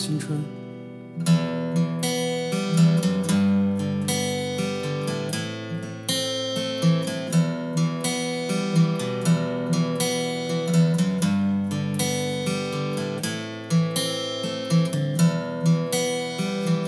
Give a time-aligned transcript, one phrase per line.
[0.00, 0.30] 青春。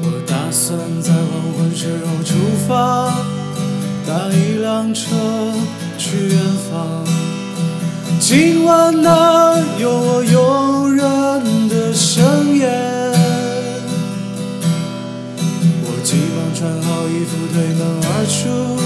[0.01, 2.35] 我打算在黄昏时候出
[2.67, 3.13] 发，
[4.07, 5.11] 搭一辆车
[5.99, 6.39] 去远
[6.71, 7.05] 方。
[8.19, 10.52] 今晚那有我有
[16.63, 18.79] 穿好衣服推门而出，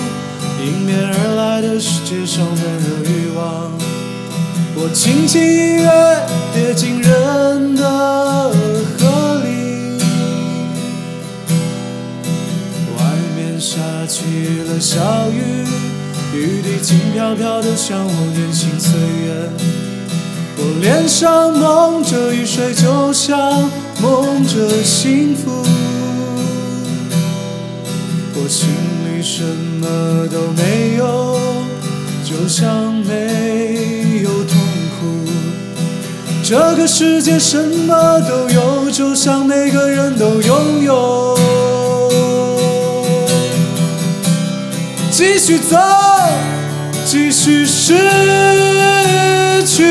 [0.65, 3.71] 迎面而来的是街上闷热欲望。
[4.75, 5.85] 我轻轻一跃，
[6.55, 7.85] 跌进人的
[8.97, 10.01] 河里，
[12.97, 12.99] 外
[13.37, 13.77] 面下
[14.09, 14.24] 起
[14.66, 15.66] 了小雨。
[16.33, 19.51] 雨滴轻飘飘的，像我年轻岁月。
[20.57, 25.63] 我脸上蒙着雨水，就像蒙着幸福。
[28.47, 28.69] 我心
[29.05, 31.37] 里什么都没有，
[32.25, 34.57] 就像没有痛
[35.01, 35.29] 苦。
[36.45, 41.37] 这个世界什么都有，就像每个人都拥有。
[45.10, 45.77] 继续走，
[47.05, 47.97] 继续失
[49.66, 49.83] 去，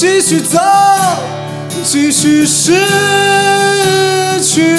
[0.00, 0.58] 继续走，
[1.84, 2.72] 继续失
[4.42, 4.74] 去，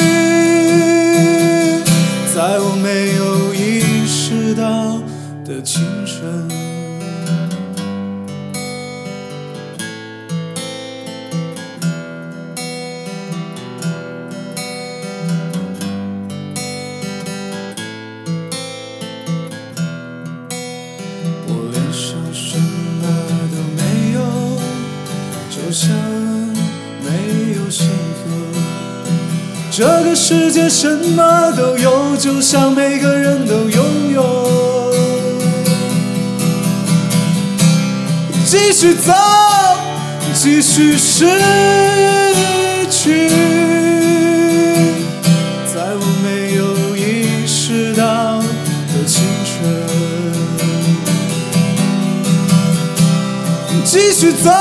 [2.34, 5.00] 在我没有意识到
[5.46, 6.51] 的青春。
[27.02, 27.10] 没
[27.56, 28.24] 有幸福。
[29.72, 34.94] 这个世界什么都有，就像每个人都拥有。
[38.46, 39.14] 继续走，
[40.34, 41.26] 继续失
[42.90, 43.30] 去，
[45.74, 49.52] 在我没有意识到的青春。
[53.86, 54.52] 继续走，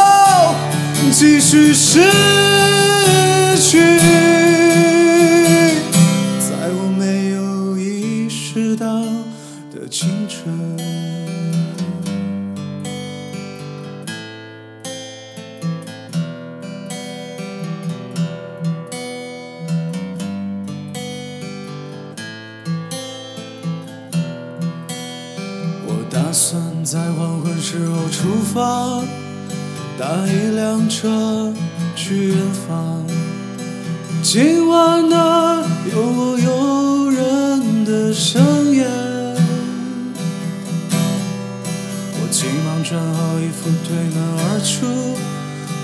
[1.13, 2.01] 继续失
[3.61, 3.79] 去，
[6.39, 9.03] 在我没有意识到
[9.71, 10.55] 的青春。
[25.87, 29.03] 我打算在黄昏时候出发，
[30.01, 31.53] 搭一辆车
[31.95, 33.05] 去远方。
[34.23, 35.63] 今晚那
[35.93, 38.89] 有我诱人的盛宴，
[42.15, 44.87] 我急忙穿好衣服推门而出，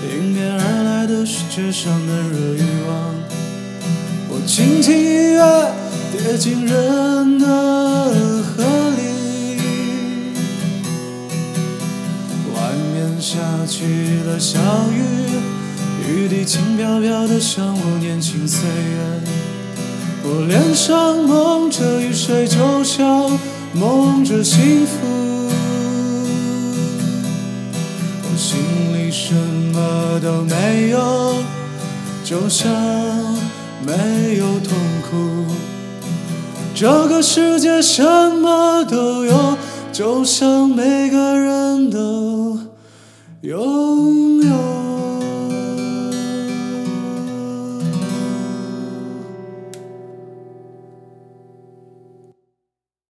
[0.09, 3.13] 迎面而来的是街上的热欲望。
[4.29, 5.39] 我轻轻一跃，
[6.11, 7.45] 跌进人的
[13.47, 13.83] 下起
[14.25, 14.59] 了小
[14.91, 15.01] 雨，
[16.05, 19.21] 雨滴轻飘飘的，像我年轻岁月。
[20.25, 23.31] 我脸上蒙着雨水，就像
[23.71, 24.97] 蒙着幸福。
[28.23, 28.59] 我心
[28.93, 31.35] 里什么都没有，
[32.25, 32.69] 就像
[33.81, 34.77] 没有痛
[35.09, 35.45] 苦。
[36.75, 39.57] 这个世界什么都有，
[39.93, 42.59] 就像每个人都
[43.47, 44.86] 拥有。